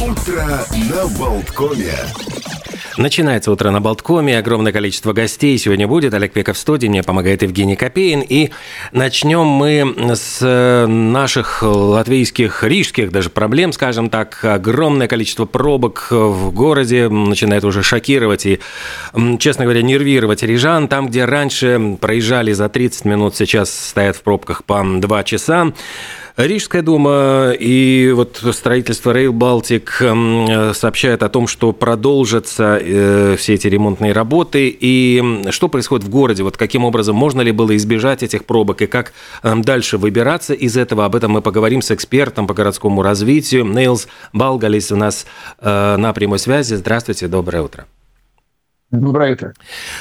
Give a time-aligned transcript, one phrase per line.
[0.00, 0.46] Утро
[0.88, 1.92] на Болткоме.
[2.96, 4.38] Начинается утро на Болткоме.
[4.38, 6.14] Огромное количество гостей сегодня будет.
[6.14, 8.22] Олег Пеков в студии, мне помогает Евгений Копеин.
[8.26, 8.50] И
[8.92, 14.42] начнем мы с наших латвийских, рижских даже проблем, скажем так.
[14.42, 18.60] Огромное количество пробок в городе начинает уже шокировать и,
[19.38, 20.88] честно говоря, нервировать рижан.
[20.88, 25.72] Там, где раньше проезжали за 30 минут, сейчас стоят в пробках по 2 часа.
[26.46, 33.66] Рижская дума и вот строительство Rail Baltic сообщает о том, что продолжатся э, все эти
[33.66, 34.74] ремонтные работы.
[34.80, 36.42] И что происходит в городе?
[36.42, 39.12] Вот каким образом можно ли было избежать этих пробок и как
[39.42, 41.04] дальше выбираться из этого?
[41.04, 43.64] Об этом мы поговорим с экспертом по городскому развитию.
[43.64, 45.26] Нейлс Балгалис у нас
[45.58, 46.74] э, на прямой связи.
[46.74, 47.86] Здравствуйте, доброе утро.
[48.90, 49.54] Доброе утро.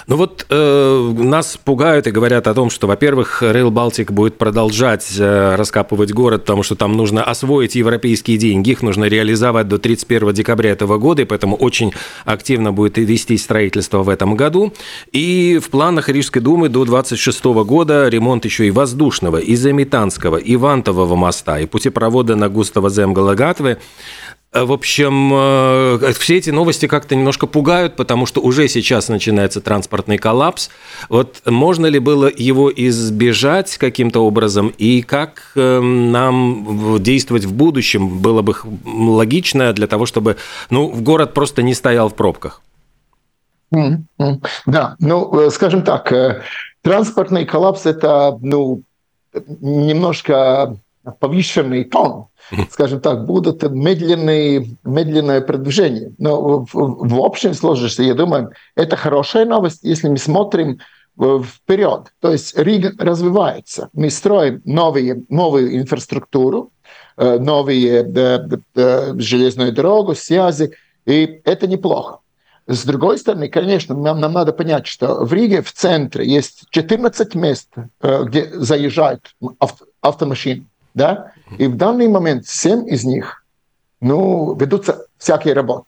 [0.07, 5.15] Ну вот э, нас пугают и говорят о том, что, во-первых, Rail Baltic будет продолжать
[5.19, 10.33] э, раскапывать город, потому что там нужно освоить европейские деньги, их нужно реализовать до 31
[10.33, 11.93] декабря этого года, и поэтому очень
[12.25, 14.73] активно будет вести строительство в этом году.
[15.11, 20.55] И в планах Рижской думы до 26 года ремонт еще и воздушного, и Заметанского, и
[20.55, 23.77] Вантового моста, и путепровода на Густава Земгала-Гатвы.
[24.51, 29.61] Э, в общем, э, все эти новости как-то немножко пугают, потому что уже сейчас начинается
[29.61, 30.69] транспортный коллапс.
[31.07, 38.19] Вот можно ли было его избежать каким-то образом, и как э, нам действовать в будущем
[38.19, 38.55] было бы
[38.85, 40.37] логично для того, чтобы
[40.69, 42.61] ну, город просто не стоял в пробках?
[43.71, 46.11] Да, ну, скажем так,
[46.81, 48.81] транспортный коллапс– это ну,
[49.61, 50.75] немножко
[51.19, 52.29] повышенный тон
[52.69, 56.13] скажем так, будут медленные, медленное продвижение.
[56.17, 60.79] Но в, в общем сложности, я думаю, это хорошая новость, если мы смотрим
[61.19, 62.13] э, вперед.
[62.19, 63.89] То есть Рига развивается.
[63.93, 66.71] Мы строим новые, новую инфраструктуру,
[67.17, 68.03] э, новые
[69.19, 70.73] железную дорогу, связи,
[71.05, 72.19] и это неплохо.
[72.67, 77.33] С другой стороны, конечно, нам, нам надо понять, что в Риге в центре есть 14
[77.33, 77.69] мест,
[78.01, 80.67] э, где заезжают авто, автомашины
[80.99, 83.45] да, и в данный момент семь из них,
[84.01, 85.85] ну, ведутся всякие работы.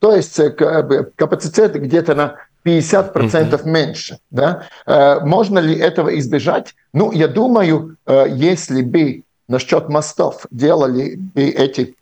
[0.00, 0.50] То есть э,
[1.16, 3.66] капацитет где-то на 50% mm-hmm.
[3.66, 4.18] меньше.
[4.30, 4.66] Да?
[4.84, 6.74] Э, можно ли этого избежать?
[6.92, 11.96] Ну, я думаю, э, если бы насчет мостов делали бы эти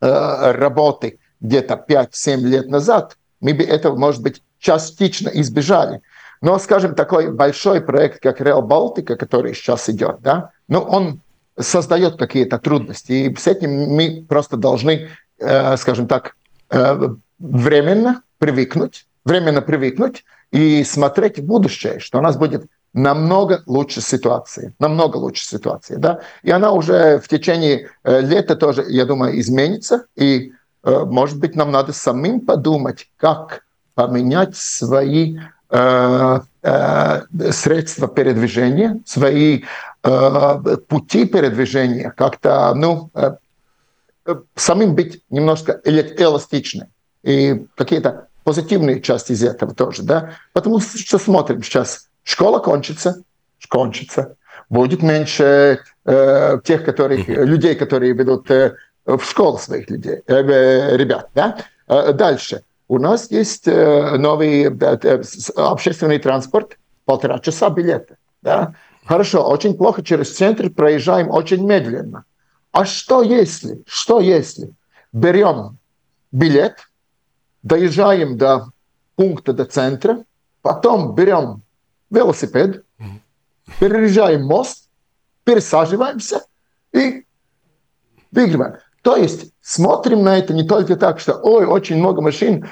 [0.00, 6.00] работы где-то 5-7 лет назад, мы бы этого, может быть, частично избежали.
[6.40, 11.20] Но, скажем, такой большой проект, как Rail Baltica, который сейчас идет, да, ну, он
[11.62, 13.12] создает какие-то трудности.
[13.12, 15.08] И с этим мы просто должны,
[15.38, 16.36] э, скажем так,
[16.70, 17.08] э,
[17.38, 24.74] временно привыкнуть, временно привыкнуть и смотреть в будущее, что у нас будет намного лучше ситуации,
[24.78, 30.04] намного лучше ситуации, да, и она уже в течение э, лета тоже, я думаю, изменится,
[30.14, 30.52] и,
[30.84, 33.62] может быть, нам надо самим подумать, как
[33.94, 35.38] поменять свои
[37.52, 39.62] средства передвижения, свои
[40.02, 43.36] пути передвижения, как-то, ну, э,
[44.54, 46.88] самим быть немножко эластичным.
[47.22, 50.32] И какие-то позитивные части из этого тоже, да.
[50.52, 53.22] Потому что смотрим сейчас, школа кончится,
[53.68, 54.36] кончится,
[54.68, 58.74] будет меньше э, тех, которых, людей, которые ведут э,
[59.06, 61.58] в школу своих людей, э, ребят, да.
[61.88, 62.64] Э, дальше.
[62.88, 65.22] У нас есть э, новый э,
[65.56, 68.74] общественный транспорт, полтора часа билета, да.
[69.04, 72.24] Хорошо, очень плохо через центр проезжаем очень медленно.
[72.70, 74.72] А что если, что если
[75.12, 75.78] берем
[76.30, 76.88] билет,
[77.62, 78.66] доезжаем до
[79.16, 80.24] пункта, до центра,
[80.62, 81.62] потом берем
[82.10, 82.84] велосипед,
[83.78, 84.88] переезжаем мост,
[85.44, 86.42] пересаживаемся
[86.92, 87.26] и
[88.30, 88.76] выигрываем.
[89.02, 92.68] То есть смотрим на это не только так, что ой, очень много машин,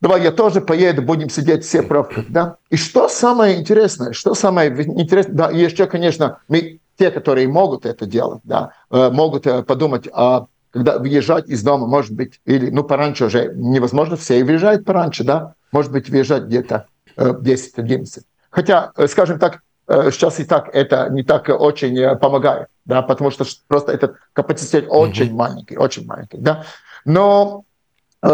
[0.00, 2.56] давай я тоже поеду, будем сидеть все пробках, да.
[2.70, 8.06] И что самое интересное, что самое интересное, да, еще, конечно, мы, те, которые могут это
[8.06, 12.84] делать, да, э, могут э, подумать, а когда выезжать из дома, может быть, или, ну,
[12.84, 16.86] пораньше уже невозможно, все выезжают пораньше, да, может быть, выезжать где-то
[17.16, 18.18] 10-11.
[18.18, 18.20] Э,
[18.50, 23.92] Хотя, скажем так, сейчас и так это не так очень помогает, да, потому что просто
[23.92, 25.34] этот капацитет очень mm-hmm.
[25.34, 26.64] маленький, очень маленький, да.
[27.04, 27.64] Но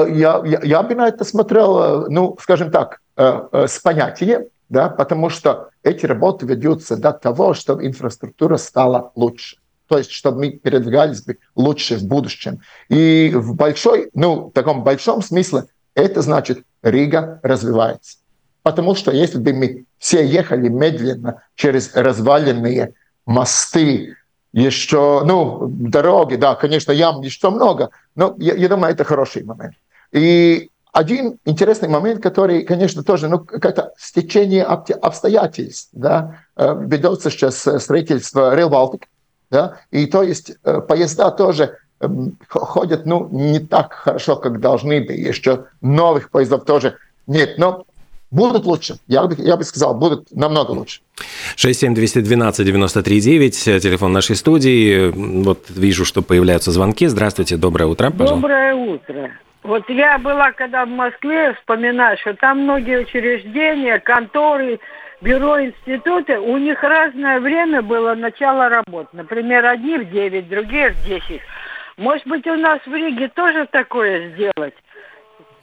[0.09, 4.89] я, я, я бы на это смотрел, э, ну, скажем так, э, с понятием, да,
[4.89, 9.57] потому что эти работы ведутся до того, чтобы инфраструктура стала лучше.
[9.89, 12.61] То есть, чтобы мы передвигались бы лучше в будущем.
[12.89, 15.65] И в большой, ну, в таком большом смысле
[15.95, 18.19] это значит, Рига развивается.
[18.63, 22.95] Потому что если бы мы все ехали медленно через разваленные
[23.27, 24.17] мосты,
[24.53, 29.75] еще, ну, дороги, да, конечно, ям еще много, но я, я думаю, это хороший момент.
[30.13, 37.59] И один интересный момент, который, конечно, тоже, ну, как-то стечение обстоятельств, да, э, ведется сейчас
[37.59, 39.05] строительство Rail Baltic,
[39.51, 45.01] да, и то есть э, поезда тоже эм, ходят, ну, не так хорошо, как должны
[45.05, 46.97] бы, еще новых поездов тоже
[47.27, 47.85] нет, но
[48.31, 48.97] будут лучше.
[49.07, 51.01] Я бы, я бы сказал, будут намного лучше.
[51.57, 55.11] 67212-93-9, телефон нашей студии.
[55.45, 57.07] Вот вижу, что появляются звонки.
[57.07, 58.37] Здравствуйте, доброе утро, пожалуйста.
[58.37, 59.31] Доброе утро.
[59.63, 64.81] Вот я была, когда в Москве, вспоминаю, что там многие учреждения, конторы,
[65.21, 69.09] бюро, институты, у них разное время было начало работы.
[69.13, 71.43] Например, одни в 9, другие в 10.
[71.99, 74.75] Может быть, у нас в Риге тоже такое сделать?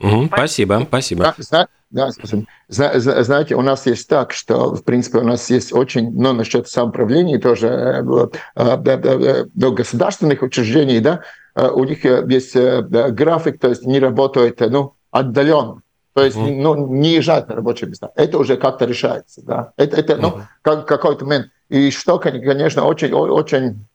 [0.00, 1.34] Угу, спасибо, спасибо.
[1.50, 2.44] Да, да, спасибо.
[2.68, 7.38] Знаете, у нас есть так, что, в принципе, у нас есть очень, ну, насчет самоуправления
[7.38, 11.22] тоже, э, э, ну, государственных учреждений, да,
[11.54, 15.82] э, у них есть график, то есть не работают, ну, отдаленно.
[16.12, 16.60] То есть, uh-huh.
[16.60, 18.10] ну, не езжать на рабочие места.
[18.16, 19.72] Это уже как-то решается, да.
[19.76, 21.50] Это, это ну, как, какой-то момент.
[21.68, 23.86] И что, конечно, очень, очень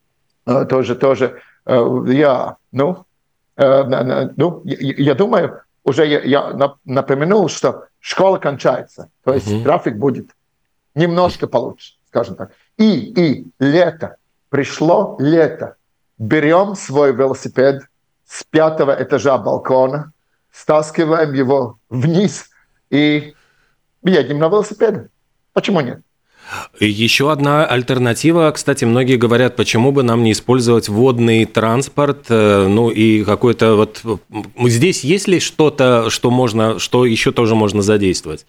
[0.70, 3.06] тоже, тоже я, ну,
[3.58, 9.64] ну, я думаю, уже я, я напомянул, что школа кончается, то есть угу.
[9.64, 10.32] трафик будет
[10.96, 12.52] немножко получше, скажем так.
[12.78, 14.18] И, и лето,
[14.50, 15.76] пришло лето,
[16.18, 17.84] берем свой велосипед
[18.26, 20.14] с пятого этажа балкона,
[20.52, 22.50] стаскиваем его вниз
[22.90, 23.36] и
[24.04, 25.10] едем на велосипеде.
[25.54, 26.02] Почему нет?
[26.80, 32.90] Еще одна альтернатива, кстати, многие говорят, почему бы нам не использовать водный транспорт, э, ну
[32.90, 34.02] и какой-то вот...
[34.60, 38.46] Здесь есть ли что-то, что можно, что еще тоже можно задействовать?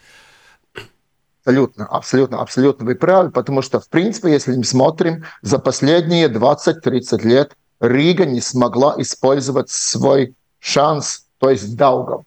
[1.44, 7.22] Абсолютно, абсолютно, абсолютно вы правы, потому что, в принципе, если мы смотрим, за последние 20-30
[7.22, 12.24] лет Рига не смогла использовать свой шанс, то есть долгом,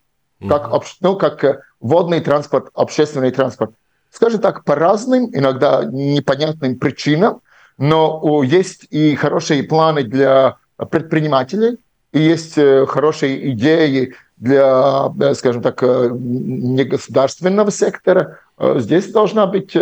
[0.47, 0.71] как,
[1.01, 3.71] ну, как э, водный транспорт, общественный транспорт
[4.12, 7.42] скажем так, по разным, иногда непонятным причинам,
[7.77, 10.57] но есть и хорошие планы для
[10.89, 11.77] предпринимателей,
[12.12, 18.39] и есть э, хорошие идеи для, э, скажем так, э, негосударственного сектора.
[18.59, 19.77] Здесь должна быть,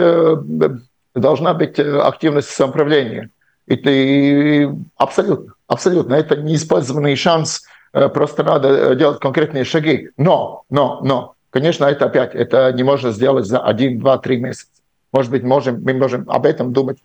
[1.15, 3.29] должна быть активность самоуправления.
[3.67, 6.15] Это абсолютно, абсолютно.
[6.15, 7.63] Это неиспользованный шанс,
[7.93, 10.09] просто надо делать конкретные шаги.
[10.17, 14.67] Но, но, но, Конечно, это опять, это не можно сделать за один, два, три месяца.
[15.13, 16.97] Может быть, можем, мы можем об этом думать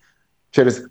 [0.51, 0.83] через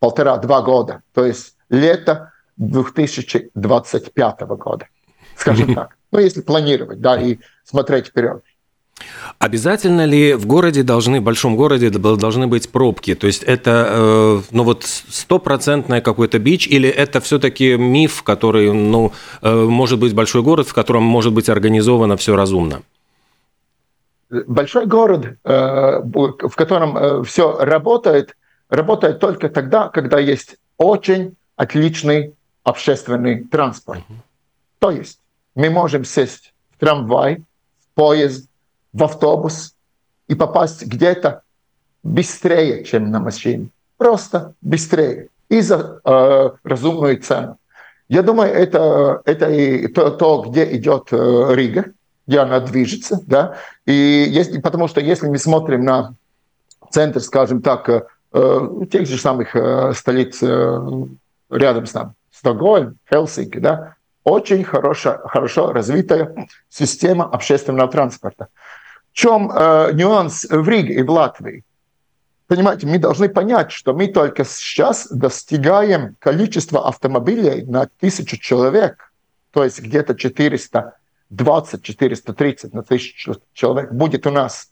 [0.00, 1.02] полтора-два года.
[1.12, 4.88] То есть лето 2025 года,
[5.36, 5.96] скажем так.
[6.10, 8.42] Ну, если планировать, да, и смотреть вперед.
[9.38, 13.14] Обязательно ли в городе должны, в большом городе должны быть пробки?
[13.14, 19.12] То есть это, э, ну вот стопроцентное какой-то бич, или это все-таки миф, который, ну,
[19.40, 22.82] э, может быть большой город, в котором может быть организовано все разумно?
[24.46, 28.36] Большой город, э, в котором э, все работает,
[28.68, 32.34] работает только тогда, когда есть очень отличный
[32.64, 34.02] общественный транспорт.
[34.78, 35.20] То есть
[35.54, 37.42] мы можем сесть в трамвай,
[37.80, 38.48] в поезд,
[38.92, 39.74] в автобус
[40.28, 41.42] и попасть где-то
[42.02, 43.68] быстрее, чем на машине.
[43.96, 47.58] Просто быстрее и за э, разумную цену.
[48.08, 51.93] Я думаю, это, это и то, то где идет э, Рига
[52.26, 56.14] где она движется, да, и если, потому что если мы смотрим на
[56.90, 58.02] центр, скажем так, э,
[58.32, 60.42] э тех же самых э, столиц
[61.50, 66.34] рядом с нами, Стокгольм, Хелсинки, да, очень хорошо, хорошо развитая
[66.68, 68.48] система общественного транспорта.
[69.12, 71.62] В чем э, нюанс в Риге и в Латвии?
[72.46, 79.12] Понимаете, мы должны понять, что мы только сейчас достигаем количества автомобилей на тысячу человек,
[79.50, 80.94] то есть где-то 400
[81.34, 84.70] 20, 430 на тысячу человек будет у нас.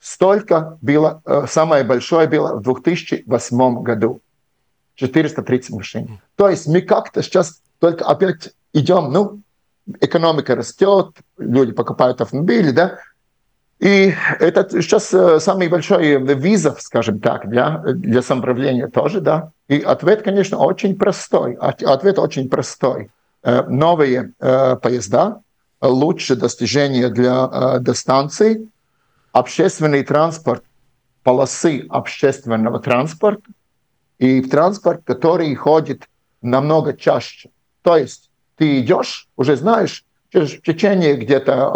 [0.00, 4.20] Столько было, э, самое большое было в 2008 году.
[4.96, 6.20] 430 машин.
[6.36, 9.40] То есть мы как-то сейчас только опять идем, ну,
[10.00, 12.98] экономика растет, люди покупают автомобили, да,
[13.78, 19.50] и это сейчас э, самый большой визов, скажем так, для, для самоуправления тоже, да.
[19.66, 21.54] И ответ, конечно, очень простой.
[21.54, 23.10] Ответ очень простой.
[23.42, 25.40] Э, новые поезда,
[25.82, 28.68] лучшее достижение для э, дистанций,
[29.32, 30.64] общественный транспорт,
[31.22, 33.50] полосы общественного транспорта
[34.18, 36.08] и транспорт, который ходит
[36.40, 37.50] намного чаще.
[37.82, 41.68] То есть ты идешь, уже знаешь, в течение где-то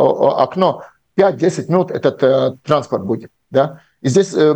[0.43, 0.83] окно
[1.17, 3.31] 5-10 минут этот э, транспорт будет.
[3.51, 3.81] Да?
[4.03, 4.55] И здесь э,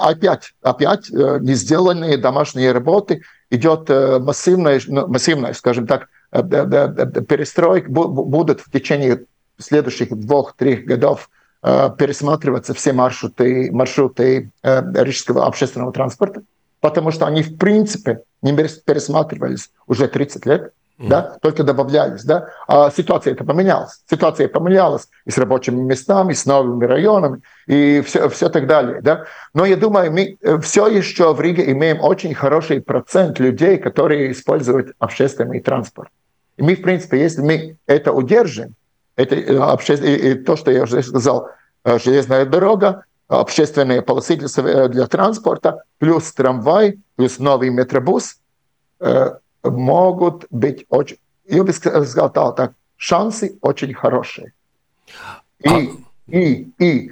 [0.00, 8.60] опять, опять э, не сделанные домашние работы, идет массивная, ну, массивная скажем так, перестройка, будут
[8.60, 9.24] в течение
[9.58, 11.30] следующих двух-трех годов
[11.62, 16.42] пересматриваться все маршруты, маршруты рижского общественного транспорта,
[16.80, 22.90] потому что они в принципе не пересматривались уже 30 лет да, только добавлялись, да, а
[22.90, 24.00] ситуация это поменялась.
[24.10, 29.00] Ситуация поменялась и с рабочими местами, и с новыми районами, и все, все так далее,
[29.00, 29.24] да.
[29.54, 34.32] Но я думаю, мы э, все еще в Риге имеем очень хороший процент людей, которые
[34.32, 36.10] используют общественный транспорт.
[36.56, 38.74] И мы, в принципе, если мы это удержим,
[39.14, 39.94] это э, обще...
[39.94, 41.48] и то, что я уже сказал,
[41.84, 48.38] э, железная дорога, общественные полосы для, для транспорта, плюс трамвай, плюс новый метробус,
[49.62, 54.52] могут быть очень, я бы сказал так, шансы очень хорошие.
[55.60, 55.80] И, а...
[56.26, 57.10] и, и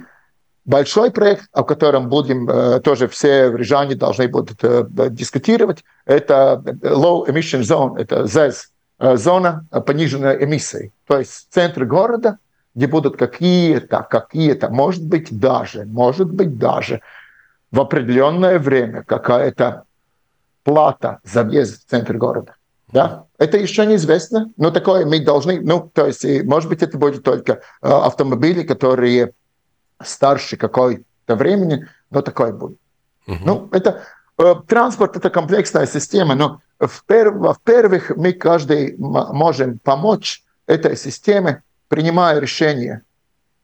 [0.65, 7.27] большой проект, о котором будем э, тоже все рижане должны будут э, дискутировать, это Low
[7.27, 10.91] Emission Zone, это ЗЭЗ, э, зона пониженной эмиссии.
[11.07, 12.37] То есть центр города,
[12.75, 17.01] где будут какие-то, какие-то, может быть даже, может быть даже
[17.71, 19.83] в определенное время какая-то
[20.67, 22.55] плата за въезд в центр города.
[22.91, 23.23] Да?
[23.37, 27.53] Это еще неизвестно, но такое мы должны, ну, то есть, может быть, это будет только
[27.53, 27.57] э,
[27.87, 29.31] автомобили, которые
[30.03, 32.79] старше какой-то времени, но такое будет.
[33.27, 33.37] Uh-huh.
[33.45, 34.03] Ну, это
[34.37, 41.63] э, транспорт это комплексная система, но в пер, во-первых, мы каждый можем помочь этой системе,
[41.87, 43.03] принимая решение,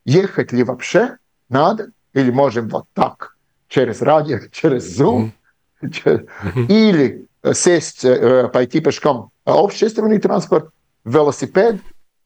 [0.05, 1.17] ехать ли вообще
[1.49, 3.35] надо, или можем вот так,
[3.67, 5.31] через радио, через Zoom, uh-huh.
[6.69, 9.31] Или сесть, э, пойти пешком.
[9.45, 10.69] А общественный транспорт,
[11.03, 11.77] велосипед,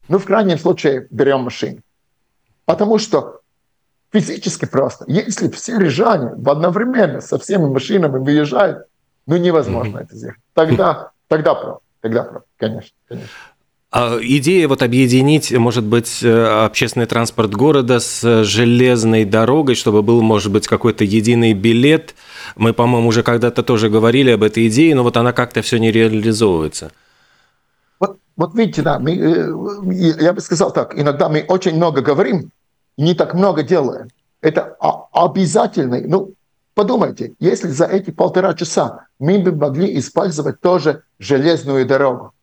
[0.08, 1.80] ну, в крайнем случае, берем машину.
[2.64, 3.40] Потому что
[4.12, 5.04] физически просто.
[5.08, 8.86] Если все рижане одновременно со всеми машинами выезжают,
[9.26, 10.02] ну, невозможно mm-hmm.
[10.02, 10.36] это сделать.
[10.54, 13.30] Тогда, тогда про, тогда про, конечно, конечно.
[13.90, 20.20] А идея вот объединить, может быть, э, общественный транспорт города с железной дорогой, чтобы был,
[20.20, 22.14] может быть, какой-то единый билет.
[22.54, 25.90] Мы, по-моему, уже когда-то тоже говорили об этой идее, но вот она как-то все не
[25.90, 26.92] реализовывается.
[27.98, 32.50] Вот, вот видите, да, мы, э, я бы сказал так, иногда мы очень много говорим,
[32.98, 34.08] не так много делаем.
[34.42, 34.76] Это
[35.12, 35.98] обязательно.
[36.06, 36.34] Ну,
[36.74, 42.34] подумайте, если за эти полтора часа мы бы могли использовать тоже железную дорогу,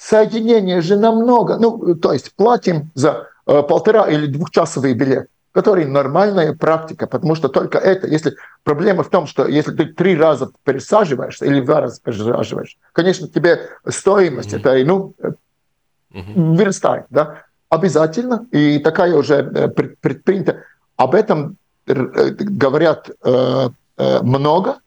[0.00, 6.54] соединение же намного, ну, то есть платим за э, полтора или двухчасовый билет, который нормальная
[6.54, 11.44] практика, потому что только это, если проблема в том, что если ты три раза пересаживаешься
[11.44, 14.70] или два раза пересаживаешь, конечно, тебе стоимость mm-hmm.
[14.80, 15.14] это, ну,
[16.12, 16.56] mm-hmm.
[16.56, 20.62] вырастает, да, обязательно, и такая уже э, предпринята.
[20.96, 21.94] Об этом э,
[22.38, 24.78] говорят э, э, много,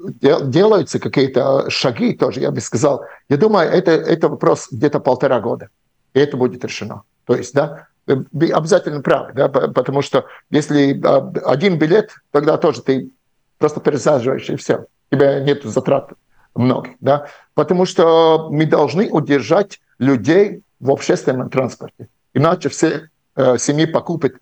[0.00, 3.04] делаются какие-то шаги тоже, я бы сказал.
[3.28, 5.68] Я думаю, это, это вопрос где-то полтора года,
[6.14, 7.02] и это будет решено.
[7.26, 12.82] То есть, да, вы обязательно правы, да, потому что если а, один билет, тогда тоже
[12.82, 13.10] ты
[13.58, 14.86] просто пересаживаешь, и все.
[15.10, 16.12] У тебя нет затрат
[16.54, 22.08] многих, да, потому что мы должны удержать людей в общественном транспорте.
[22.32, 24.34] Иначе все э, семьи покупят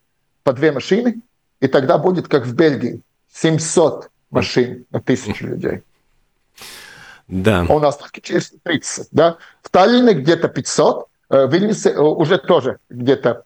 [0.44, 1.20] по две машины,
[1.60, 5.82] и тогда будет, как в Бельгии, 700 машин на тысячу людей.
[7.28, 7.66] Да.
[7.68, 9.36] А у нас только 430, да.
[9.62, 13.44] В Таллине где-то 500, э, в Вильнюсе э, уже тоже где-то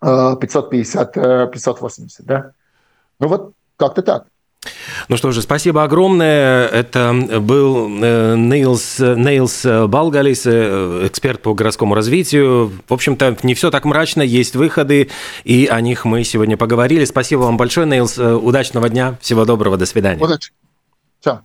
[0.00, 2.52] 550, э, 580, да.
[3.18, 4.26] Ну вот как-то так.
[5.08, 6.66] Ну что же, спасибо огромное.
[6.66, 12.72] Это был Нейлс, Нейлс Балгалис, эксперт по городскому развитию.
[12.88, 15.10] В общем-то, не все так мрачно, есть выходы,
[15.44, 17.04] и о них мы сегодня поговорили.
[17.04, 18.18] Спасибо вам большое, Нейлс.
[18.18, 20.22] Удачного дня, всего доброго, до свидания.
[20.22, 20.52] Удачи.
[21.22, 21.40] Ciao.